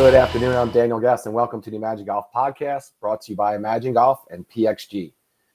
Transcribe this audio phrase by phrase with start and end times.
[0.00, 0.56] Good afternoon.
[0.56, 3.92] I'm Daniel Guest, and welcome to the Imagen Golf Podcast, brought to you by Imagen
[3.92, 5.12] Golf and PXG.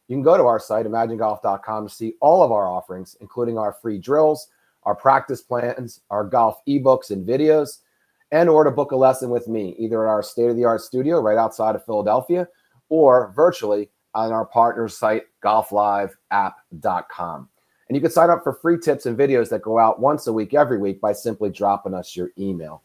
[0.07, 3.73] You can go to our site, imagengolf.com, to see all of our offerings, including our
[3.73, 4.49] free drills,
[4.83, 7.79] our practice plans, our golf ebooks and videos,
[8.31, 10.81] and or to book a lesson with me, either at our state of the art
[10.81, 12.47] studio right outside of Philadelphia
[12.89, 17.49] or virtually on our partner site, golfliveapp.com.
[17.89, 20.33] And you can sign up for free tips and videos that go out once a
[20.33, 22.83] week, every week, by simply dropping us your email.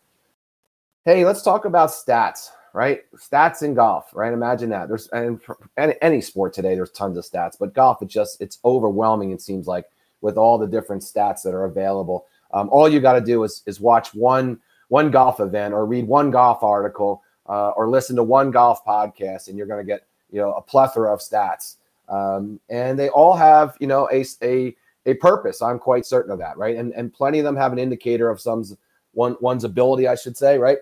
[1.06, 3.00] Hey, let's talk about stats, right?
[3.16, 4.34] Stats in golf, right?
[4.34, 4.88] Imagine that.
[4.88, 5.40] There's and
[5.78, 9.30] any, any sport today, there's tons of stats, but golf, it just it's overwhelming.
[9.30, 9.86] It seems like
[10.20, 12.26] with all the different stats that are available.
[12.52, 16.06] Um, all you got to do is is watch one one golf event or read
[16.06, 20.06] one golf article uh, or listen to one golf podcast, and you're going to get
[20.30, 21.76] you know a plethora of stats.
[22.10, 25.62] Um, and they all have you know a a a purpose.
[25.62, 26.76] I'm quite certain of that, right?
[26.76, 28.76] And and plenty of them have an indicator of some's
[29.12, 30.76] one one's ability, I should say, right?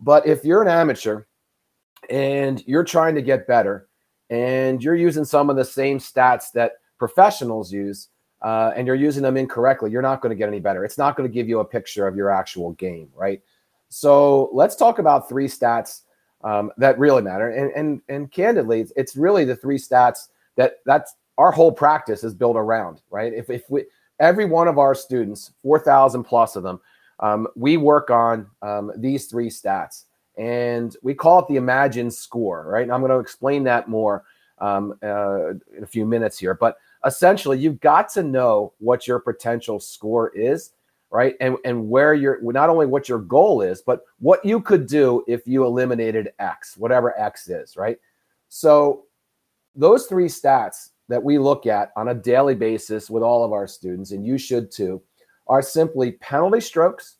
[0.00, 1.24] But if you're an amateur
[2.10, 3.88] and you're trying to get better
[4.30, 8.08] and you're using some of the same stats that professionals use
[8.42, 10.84] uh, and you're using them incorrectly, you're not going to get any better.
[10.84, 13.40] It's not going to give you a picture of your actual game, right?
[13.88, 16.00] So let's talk about three stats
[16.42, 17.50] um, that really matter.
[17.50, 22.24] And and and candidly, it's, it's really the three stats that that's our whole practice
[22.24, 23.32] is built around, right?
[23.32, 23.84] If if we
[24.18, 26.80] every one of our students, four thousand plus of them,
[27.20, 30.04] um, we work on um, these three stats
[30.36, 32.82] and we call it the Imagine score, right?
[32.82, 34.24] And I'm going to explain that more
[34.58, 36.54] um, uh, in a few minutes here.
[36.54, 40.72] But essentially, you've got to know what your potential score is,
[41.10, 41.34] right?
[41.40, 45.24] And, and where you're not only what your goal is, but what you could do
[45.28, 47.98] if you eliminated X, whatever X is, right?
[48.48, 49.04] So,
[49.74, 53.66] those three stats that we look at on a daily basis with all of our
[53.66, 55.02] students, and you should too,
[55.46, 57.16] are simply penalty strokes,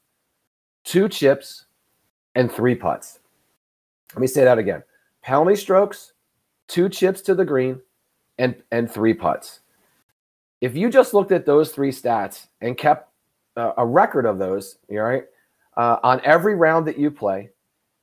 [0.85, 1.67] two chips,
[2.35, 3.21] and three putts.
[4.15, 4.83] Let me say that again
[5.23, 6.13] penalty strokes,
[6.69, 7.81] two chips to the green,
[8.39, 9.61] and, and three putts.
[10.61, 13.11] If you just looked at those three stats and kept
[13.57, 15.25] uh, a record of those, all right,
[15.77, 17.51] uh, on every round that you play,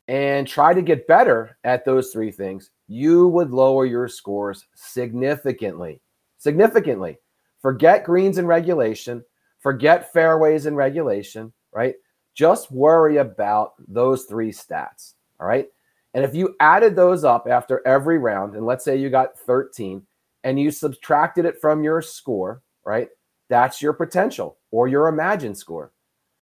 [0.07, 6.01] and try to get better at those three things, you would lower your scores significantly.
[6.40, 7.19] Significantly.
[7.62, 9.24] Forget greens and regulation.
[9.59, 11.95] Forget fairways and regulation, right?
[12.33, 15.67] Just worry about those three stats, all right?
[16.13, 20.01] And if you added those up after every round, and let's say you got 13
[20.43, 23.09] and you subtracted it from your score, right?
[23.49, 25.91] That's your potential or your imagined score.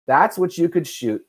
[0.07, 1.23] That's what you could shoot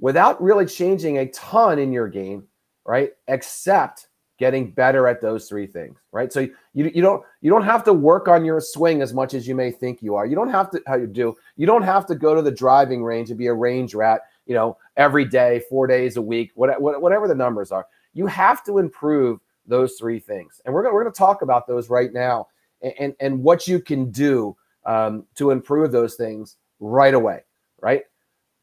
[0.00, 2.44] without really changing a ton in your game,
[2.84, 3.12] right?
[3.28, 4.08] Except
[4.38, 6.32] getting better at those three things, right?
[6.32, 9.48] So you, you don't you don't have to work on your swing as much as
[9.48, 10.26] you may think you are.
[10.26, 11.36] You don't have to how you do.
[11.56, 14.54] You don't have to go to the driving range and be a range rat, you
[14.54, 17.86] know, every day, four days a week, whatever, the numbers are.
[18.12, 21.90] You have to improve those three things, and we're gonna we're gonna talk about those
[21.90, 22.48] right now,
[22.82, 27.40] and and, and what you can do um, to improve those things right away,
[27.80, 28.02] right?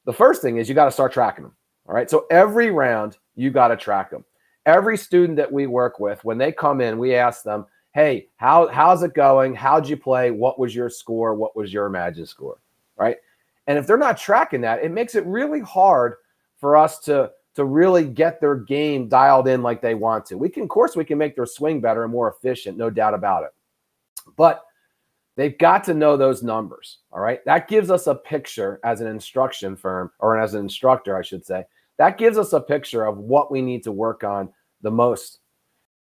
[0.05, 1.55] The first thing is you got to start tracking them.
[1.87, 4.23] All right, so every round you got to track them
[4.65, 8.67] every student that we work with, when they come in, we ask them, hey, how,
[8.67, 9.53] how's it going?
[9.53, 10.31] How'd you play?
[10.31, 11.35] What was your score?
[11.35, 12.59] What was your magic score?
[12.95, 13.17] Right.
[13.67, 16.15] And if they're not tracking that, it makes it really hard
[16.57, 20.37] for us to to really get their game dialed in like they want to.
[20.37, 23.13] We can, of course, we can make their swing better and more efficient, no doubt
[23.13, 23.51] about it.
[24.37, 24.63] But
[25.35, 26.99] they've got to know those numbers.
[27.11, 27.45] All right.
[27.45, 31.45] That gives us a picture as an instruction firm or as an instructor, I should
[31.45, 31.63] say,
[31.97, 34.49] that gives us a picture of what we need to work on
[34.81, 35.39] the most.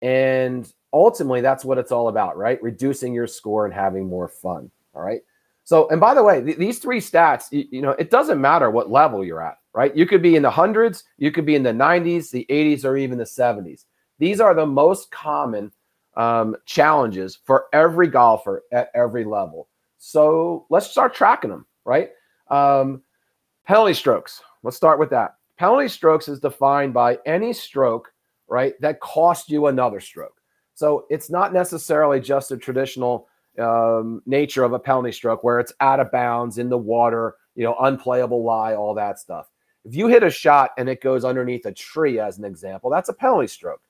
[0.03, 2.63] And ultimately, that's what it's all about, right?
[2.63, 4.71] Reducing your score and having more fun.
[4.95, 5.21] All right.
[5.65, 8.71] So, and by the way, th- these three stats, you, you, know, it doesn't matter
[8.71, 9.95] what level you're at, right?
[9.95, 12.97] You could be in the hundreds, you could be in the 90s, the 80s, or
[12.97, 13.85] even the 70s.
[14.19, 15.71] These are the most common
[16.17, 19.69] um, challenges for every golfer at every level.
[19.99, 22.11] So let's start tracking them, right?
[22.49, 23.03] Um,
[23.65, 24.43] penalty strokes.
[24.63, 25.37] Let's start with that.
[25.61, 28.11] Penalty strokes is defined by any stroke,
[28.49, 30.41] right, that cost you another stroke.
[30.73, 33.29] So it's not necessarily just a traditional
[33.59, 37.65] um, nature of a penalty stroke where it's out of bounds in the water, you
[37.65, 39.51] know, unplayable lie, all that stuff.
[39.85, 43.11] If you hit a shot and it goes underneath a tree, as an example, that's
[43.11, 43.83] a penalty stroke.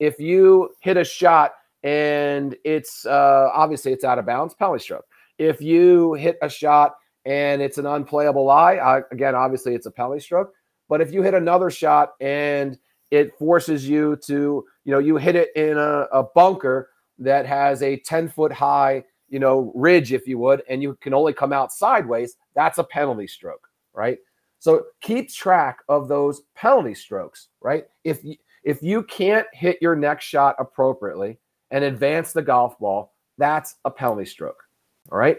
[0.00, 5.06] If you hit a shot and it's uh, obviously it's out of bounds, penalty stroke.
[5.38, 10.20] If you hit a shot and it's an unplayable lie, again, obviously it's a penalty
[10.20, 10.52] stroke.
[10.88, 12.78] But if you hit another shot and
[13.10, 17.82] it forces you to, you know, you hit it in a, a bunker that has
[17.82, 21.52] a 10 foot high, you know, ridge, if you would, and you can only come
[21.52, 24.18] out sideways, that's a penalty stroke, right?
[24.58, 27.84] So keep track of those penalty strokes, right?
[28.04, 31.38] If you, if you can't hit your next shot appropriately
[31.70, 34.62] and advance the golf ball, that's a penalty stroke.
[35.10, 35.38] All right.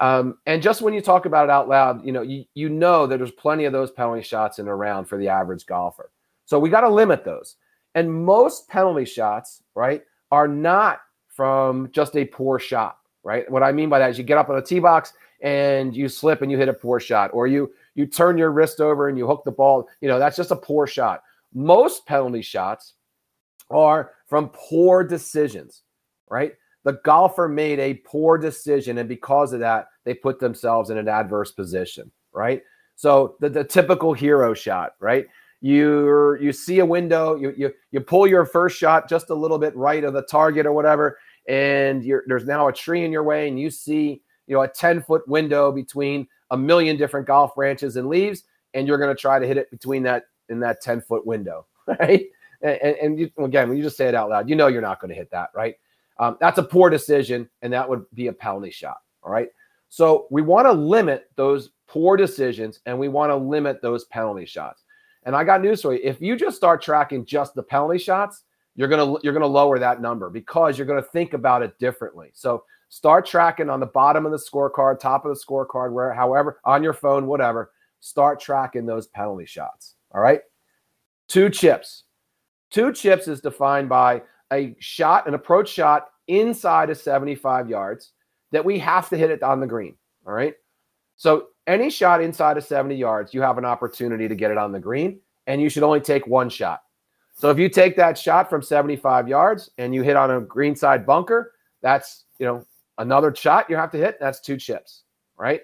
[0.00, 3.06] Um, and just when you talk about it out loud, you know, you, you know
[3.06, 6.10] that there's plenty of those penalty shots in a round for the average golfer.
[6.46, 7.56] So we got to limit those.
[7.94, 13.48] And most penalty shots, right, are not from just a poor shot, right?
[13.50, 15.12] What I mean by that is you get up on a tee box
[15.42, 18.80] and you slip and you hit a poor shot, or you you turn your wrist
[18.80, 19.88] over and you hook the ball.
[20.00, 21.22] You know, that's just a poor shot.
[21.52, 22.94] Most penalty shots
[23.70, 25.82] are from poor decisions,
[26.28, 26.54] right?
[26.84, 31.08] The golfer made a poor decision, and because of that, they put themselves in an
[31.08, 32.62] adverse position, right?
[32.94, 35.26] So the, the typical hero shot, right?
[35.60, 39.58] You you see a window, you you you pull your first shot just a little
[39.58, 43.48] bit right of the target or whatever, and there's now a tree in your way,
[43.48, 47.96] and you see you know a 10 foot window between a million different golf branches
[47.96, 48.44] and leaves,
[48.74, 51.66] and you're going to try to hit it between that in that 10 foot window,
[51.86, 52.26] right?
[52.62, 55.00] And, and you, again, when you just say it out loud, you know you're not
[55.00, 55.76] going to hit that, right?
[56.18, 58.98] Um, that's a poor decision, and that would be a penalty shot.
[59.22, 59.48] All right.
[59.88, 64.44] So we want to limit those poor decisions and we want to limit those penalty
[64.44, 64.82] shots.
[65.24, 66.00] And I got news for you.
[66.02, 68.42] If you just start tracking just the penalty shots,
[68.74, 72.30] you're gonna you're gonna lower that number because you're gonna think about it differently.
[72.34, 76.60] So start tracking on the bottom of the scorecard, top of the scorecard, where however
[76.64, 77.70] on your phone, whatever.
[78.00, 79.94] Start tracking those penalty shots.
[80.12, 80.40] All right.
[81.28, 82.02] Two chips.
[82.70, 84.22] Two chips is defined by
[84.54, 88.12] a shot, an approach shot inside of 75 yards
[88.52, 89.96] that we have to hit it on the green.
[90.26, 90.54] All right.
[91.16, 94.72] So any shot inside of 70 yards, you have an opportunity to get it on
[94.72, 96.82] the green, and you should only take one shot.
[97.34, 100.76] So if you take that shot from 75 yards and you hit on a green
[100.76, 101.52] side bunker,
[101.82, 102.64] that's you know
[102.98, 104.18] another shot you have to hit.
[104.20, 105.02] That's two chips,
[105.36, 105.62] right?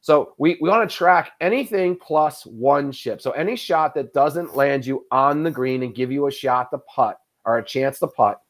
[0.00, 3.20] So we, we want to track anything plus one chip.
[3.20, 6.70] So any shot that doesn't land you on the green and give you a shot
[6.70, 7.18] to putt
[7.48, 8.42] or a chance to putt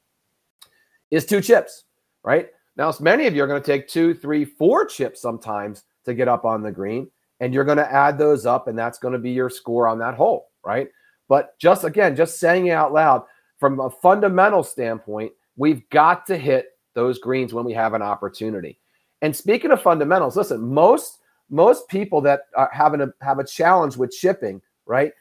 [1.12, 1.84] is two chips,
[2.24, 2.48] right?
[2.76, 6.26] Now, many of you are going to take two, three, four chips sometimes to get
[6.26, 7.08] up on the green,
[7.38, 10.00] and you're going to add those up, and that's going to be your score on
[10.00, 10.88] that hole, right?
[11.28, 13.22] But just again, just saying it out loud,
[13.60, 18.80] from a fundamental standpoint, we've got to hit those greens when we have an opportunity.
[19.22, 23.46] And speaking of fundamentals, listen, most most people that uh, are having a have a
[23.46, 25.12] challenge with chipping, right?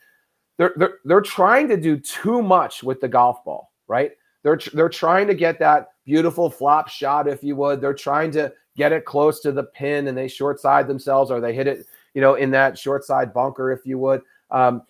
[0.58, 4.12] They're they're they're trying to do too much with the golf ball, right?
[4.44, 7.82] They're they're trying to get that beautiful flop shot, if you would.
[7.82, 11.40] They're trying to get it close to the pin, and they short side themselves, or
[11.40, 14.22] they hit it, you know, in that short side bunker, if you would.
[14.52, 14.84] Um,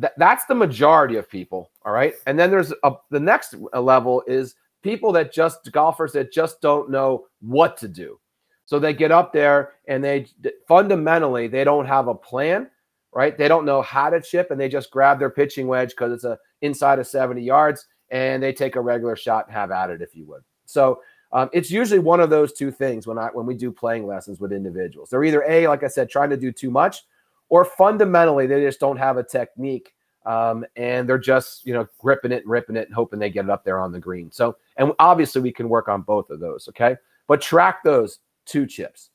[0.00, 2.14] th- that's the majority of people, all right.
[2.26, 6.90] And then there's a, the next level is people that just golfers that just don't
[6.90, 8.18] know what to do.
[8.66, 10.26] So they get up there and they
[10.66, 12.70] fundamentally they don't have a plan,
[13.18, 13.36] right?
[13.36, 16.22] They don't know how to chip and they just grab their pitching wedge because it's
[16.22, 20.00] a inside of 70 yards and they take a regular shot and have at it,
[20.00, 20.44] if you would.
[20.66, 24.06] So um, it's usually one of those two things when I when we do playing
[24.06, 25.10] lessons with individuals.
[25.10, 27.02] They're either a, like I said, trying to do too much,
[27.48, 29.94] or fundamentally they just don't have a technique
[30.24, 33.46] um, and they're just you know gripping it and ripping it and hoping they get
[33.46, 34.30] it up there on the green.
[34.30, 36.68] So and obviously we can work on both of those.
[36.68, 36.96] Okay,
[37.26, 39.10] but track those two chips,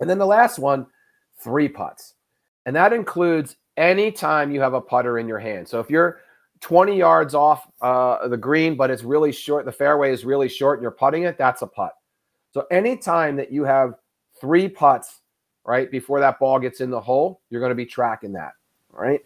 [0.00, 0.86] and then the last one,
[1.38, 2.14] three putts,
[2.66, 5.66] and that includes any time you have a putter in your hand.
[5.66, 6.20] So if you're
[6.60, 9.64] 20 yards off uh, the green, but it's really short.
[9.64, 11.92] The fairway is really short and you're putting it, that's a putt.
[12.52, 13.94] So anytime that you have
[14.40, 15.20] three putts,
[15.64, 18.52] right, before that ball gets in the hole, you're going to be tracking that,
[18.90, 19.20] right?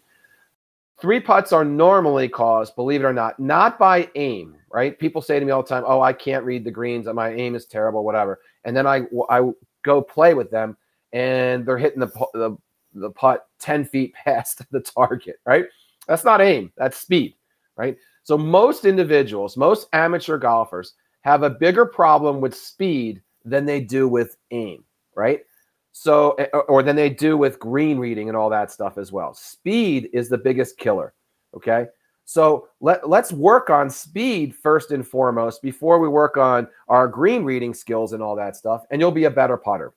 [0.99, 4.97] Three putts are normally caused, believe it or not, not by aim, right?
[4.97, 7.05] People say to me all the time, "Oh, I can't read the greens.
[7.05, 9.51] My aim is terrible, whatever." And then I I
[9.83, 10.75] go play with them,
[11.13, 12.57] and they're hitting the the,
[12.99, 15.65] the putt ten feet past the target, right?
[16.07, 17.35] That's not aim, that's speed,
[17.75, 17.97] right?
[18.23, 24.07] So most individuals, most amateur golfers have a bigger problem with speed than they do
[24.07, 24.83] with aim,
[25.15, 25.41] right?
[25.91, 29.33] So, eh, or than they do with green reading and all that stuff as well.
[29.33, 31.13] Speed is the biggest killer.
[31.55, 31.87] Okay.
[32.25, 37.43] So let, let's work on speed first and foremost before we work on our green
[37.43, 39.93] reading skills and all that stuff, and you'll be a better putter.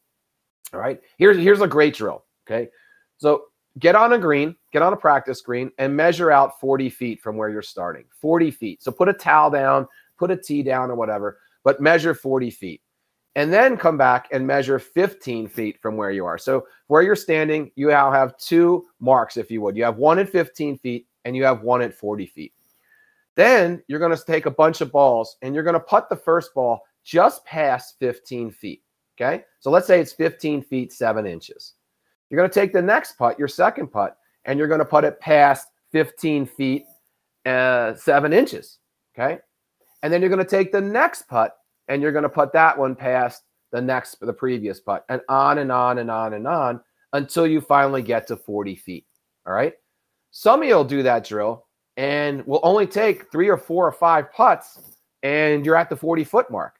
[0.72, 1.00] All right.
[1.18, 2.24] Here's here's a great drill.
[2.48, 2.70] Okay.
[3.20, 3.44] So
[3.78, 7.36] get on a green, get on a practice green, and measure out 40 feet from
[7.36, 8.04] where you're starting.
[8.18, 8.82] 40 feet.
[8.82, 9.86] So put a towel down,
[10.18, 12.80] put a tee down, or whatever, but measure 40 feet.
[13.36, 16.38] And then come back and measure 15 feet from where you are.
[16.38, 19.76] So where you're standing, you now have two marks, if you would.
[19.76, 22.54] You have one at 15 feet and you have one at 40 feet.
[23.36, 26.16] Then you're going to take a bunch of balls and you're going to put the
[26.16, 28.82] first ball just past 15 feet.
[29.20, 29.44] Okay.
[29.60, 31.74] So let's say it's 15 feet, seven inches.
[32.30, 35.04] You're going to take the next putt, your second putt, and you're going to put
[35.04, 36.84] it past 15 feet,
[37.44, 38.78] uh, seven inches.
[39.14, 39.38] Okay.
[40.02, 41.56] And then you're going to take the next putt
[41.88, 45.58] and you're going to put that one past the next, the previous putt, and on
[45.58, 46.80] and on and on and on
[47.12, 49.06] until you finally get to 40 feet.
[49.46, 49.74] All right.
[50.30, 53.92] Some of you will do that drill and will only take three or four or
[53.92, 54.78] five putts
[55.22, 56.79] and you're at the 40 foot mark.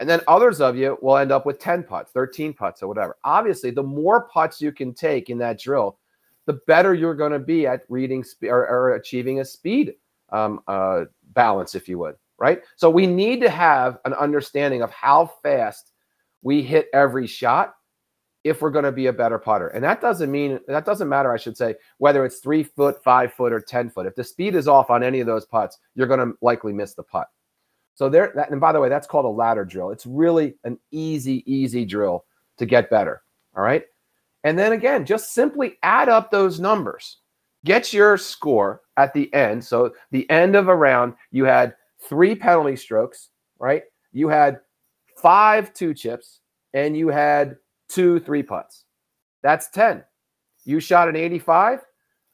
[0.00, 3.18] And then others of you will end up with 10 putts, 13 putts, or whatever.
[3.22, 5.98] Obviously, the more putts you can take in that drill,
[6.46, 9.94] the better you're going to be at reading sp- or, or, achieving a speed
[10.30, 11.04] um, uh,
[11.34, 12.62] balance, if you would, right?
[12.76, 15.92] So we need to have an understanding of how fast
[16.40, 17.74] we hit every shot
[18.42, 19.68] if we're going to be a better putter.
[19.68, 23.34] And that doesn't mean that doesn't matter, I should say, whether it's three foot, five
[23.34, 24.06] foot, or 10 foot.
[24.06, 26.94] If the speed is off on any of those putts, you're going to likely miss
[26.94, 27.28] the putt.
[28.00, 29.90] So there, that, and by the way, that's called a ladder drill.
[29.90, 32.24] It's really an easy, easy drill
[32.56, 33.20] to get better.
[33.54, 33.84] All right.
[34.42, 37.18] And then again, just simply add up those numbers.
[37.66, 39.62] Get your score at the end.
[39.62, 41.74] So the end of a round, you had
[42.08, 43.28] three penalty strokes,
[43.58, 43.82] right?
[44.12, 44.60] You had
[45.18, 46.40] five two chips,
[46.72, 47.58] and you had
[47.90, 48.86] two three putts.
[49.42, 50.02] That's 10.
[50.64, 51.80] You shot an 85.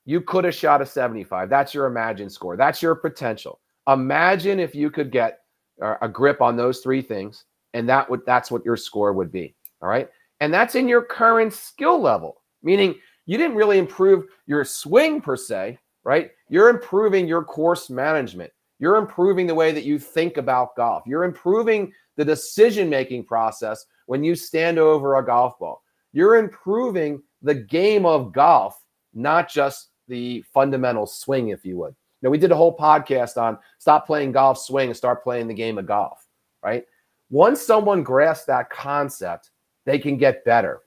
[0.05, 1.51] You could have shot a 75.
[1.51, 2.57] That's your imagine score.
[2.57, 3.59] That's your potential.
[3.89, 5.41] Imagine if you could get
[5.81, 9.55] a grip on those three things, and that would that's what your score would be.
[9.83, 10.09] All right.
[10.41, 12.95] And that's in your current skill level, meaning
[13.27, 16.31] you didn't really improve your swing per se, right?
[16.49, 18.53] You're improving your course management.
[18.79, 21.05] You're improving the way that you think about golf.
[21.07, 25.83] You're improving the decision making process when you stand over a golf ball.
[26.13, 28.79] You're improving the game of golf,
[29.15, 31.95] not just the fundamental swing, if you would.
[32.27, 35.55] Now, we did a whole podcast on stop playing golf swing and start playing the
[35.55, 36.27] game of golf,
[36.61, 36.85] right?
[37.31, 39.51] Once someone grasps that concept,
[39.85, 40.81] they can get better.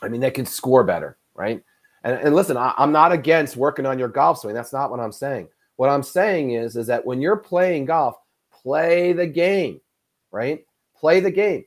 [0.00, 1.60] I mean, they can score better, right?
[2.04, 4.54] And, and listen, I, I'm not against working on your golf swing.
[4.54, 5.48] That's not what I'm saying.
[5.74, 8.14] What I'm saying is, is that when you're playing golf,
[8.52, 9.80] play the game,
[10.30, 10.64] right?
[10.94, 11.64] Play the game.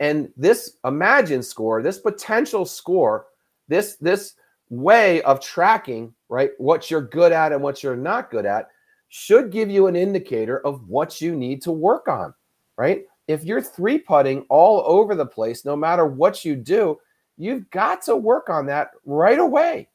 [0.00, 3.26] And this imagine score, this potential score,
[3.68, 4.32] this this
[4.70, 8.68] way of tracking, right, what you're good at and what you're not good at
[9.08, 12.34] should give you an indicator of what you need to work on,
[12.76, 13.04] right?
[13.28, 16.98] If you're three putting all over the place, no matter what you do,
[17.36, 19.88] you've got to work on that right away,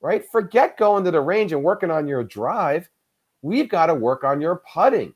[0.00, 0.24] right?
[0.30, 2.88] Forget going to the range and working on your drive.
[3.42, 5.14] We've got to work on your putting.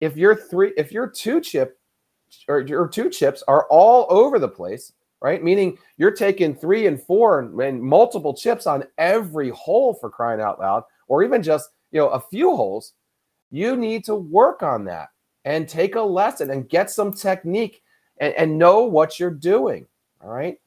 [0.00, 1.78] If you're three, if you're two chip
[2.48, 5.42] or your two chips are all over the place, right?
[5.42, 10.40] Meaning you're taking three and four and, and, multiple chips on every hole for crying
[10.40, 12.94] out loud, or even just you know a few holes.
[13.50, 15.08] You need to work on that
[15.44, 17.82] and take a lesson and get some technique
[18.20, 19.86] and, and know what you're doing.
[20.22, 20.58] All right.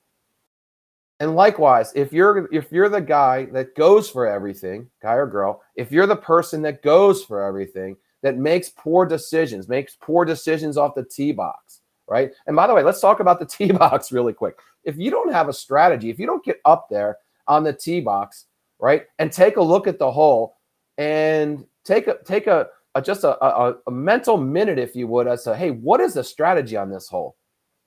[1.20, 5.62] And likewise, if you're if you're the guy that goes for everything, guy or girl,
[5.76, 10.76] if you're the person that goes for everything, that makes poor decisions, makes poor decisions
[10.76, 12.32] off the tee box, right?
[12.48, 14.58] And by the way, let's talk about the tee box really quick.
[14.84, 17.18] If you don't have a strategy, if you don't get up there
[17.48, 18.46] on the tee box,
[18.80, 20.58] right, and take a look at the hole
[20.98, 25.28] and take a take a, a just a, a, a mental minute, if you would,
[25.28, 27.38] as to hey, what is the strategy on this hole,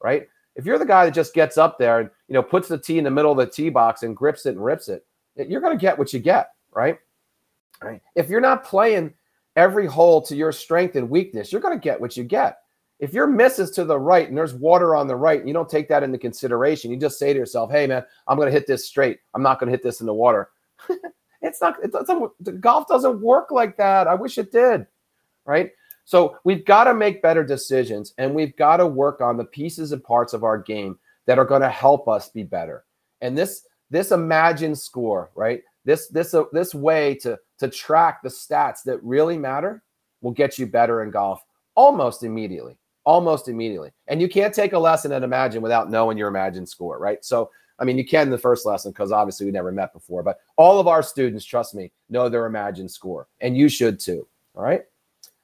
[0.02, 0.26] right?
[0.54, 2.98] If you're the guy that just gets up there and you know puts the tee
[2.98, 5.04] in the middle of the tee box and grips it and rips it,
[5.36, 6.98] you're going to get what you get, right?
[7.82, 8.00] Right.
[8.14, 9.12] If you're not playing
[9.54, 12.58] every hole to your strength and weakness, you're going to get what you get.
[12.98, 15.54] If your miss is to the right and there's water on the right, and you
[15.54, 18.52] don't take that into consideration, you just say to yourself, "Hey, man, I'm going to
[18.52, 19.20] hit this straight.
[19.34, 20.50] I'm not going to hit this in the water."
[21.42, 21.76] it's not.
[21.82, 22.60] It doesn't.
[22.60, 24.06] Golf doesn't work like that.
[24.06, 24.86] I wish it did.
[25.44, 25.72] Right.
[26.04, 29.92] So we've got to make better decisions, and we've got to work on the pieces
[29.92, 32.84] and parts of our game that are going to help us be better.
[33.20, 35.62] And this this imagined score, right?
[35.84, 39.82] This this uh, this way to to track the stats that really matter
[40.22, 42.78] will get you better in golf almost immediately.
[43.06, 43.92] Almost immediately.
[44.08, 47.24] And you can't take a lesson at Imagen without knowing your Imagine score, right?
[47.24, 50.22] So, I mean, you can in the first lesson because obviously we never met before,
[50.22, 53.28] but all of our students, trust me, know their Imagine score.
[53.40, 54.26] And you should too.
[54.54, 54.82] All right.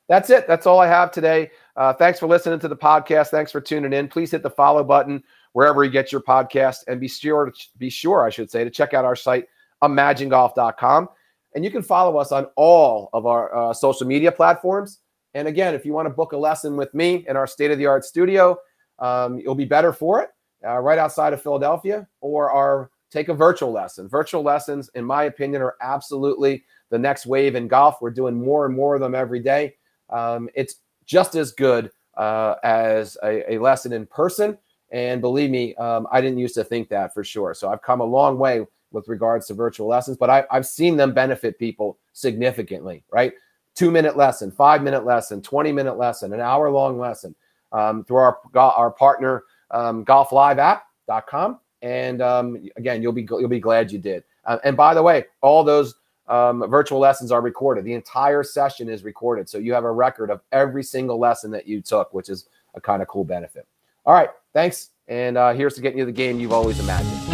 [0.09, 0.47] That's it.
[0.47, 1.51] That's all I have today.
[1.77, 3.29] Uh, thanks for listening to the podcast.
[3.29, 4.09] Thanks for tuning in.
[4.09, 8.27] Please hit the follow button wherever you get your podcast and be sure, be sure,
[8.27, 9.47] I should say, to check out our site,
[9.83, 11.09] imagengolf.com.
[11.55, 15.01] And you can follow us on all of our uh, social media platforms.
[15.35, 17.79] And again, if you want to book a lesson with me in our state of
[17.79, 18.57] the art studio,
[18.99, 20.31] um, you'll be better for it
[20.67, 24.09] uh, right outside of Philadelphia, or our take a virtual lesson.
[24.09, 28.01] Virtual lessons, in my opinion, are absolutely the next wave in golf.
[28.01, 29.75] We're doing more and more of them every day.
[30.11, 34.59] Um, it's just as good uh, as a, a lesson in person
[34.93, 37.55] And believe me, um, I didn't used to think that for sure.
[37.55, 40.97] So I've come a long way with regards to virtual lessons, but I, I've seen
[40.99, 43.33] them benefit people significantly, right?
[43.75, 47.35] Two minute lesson, five minute lesson, 20 minute lesson, an hour long lesson
[47.73, 51.59] um, through our, our partner, um, golfliveapp.com.
[51.81, 54.25] And um, again, you'll be, you'll be glad you did.
[54.45, 55.95] Uh, and by the way, all those
[56.29, 57.85] um, virtual lessons are recorded.
[57.85, 59.49] The entire session is recorded.
[59.49, 62.81] So you have a record of every single lesson that you took, which is a
[62.81, 63.67] kind of cool benefit.
[64.07, 64.31] All right.
[64.53, 64.91] Thanks.
[65.09, 67.32] And uh, here's to getting you the game you've always imagined.